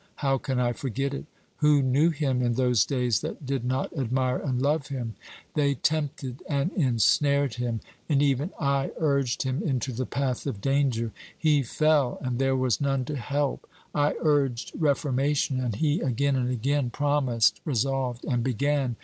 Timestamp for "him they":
4.87-5.75